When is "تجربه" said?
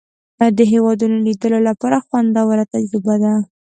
2.73-3.15